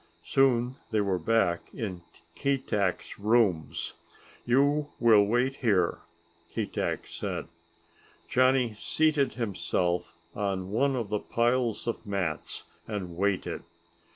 Soon 0.25 0.77
they 0.89 0.99
were 0.99 1.19
back 1.19 1.71
in 1.75 2.01
Keetack's 2.33 3.19
rooms. 3.19 3.93
"You 4.47 4.89
will 4.99 5.23
wait 5.27 5.57
here," 5.57 5.99
Keetack 6.51 7.05
said. 7.05 7.47
Johnny 8.27 8.73
seated 8.73 9.33
himself 9.35 10.15
on 10.33 10.71
one 10.71 10.95
of 10.95 11.09
the 11.09 11.19
piles 11.19 11.85
of 11.85 12.03
mats 12.03 12.63
and 12.87 13.15
waited. 13.15 13.61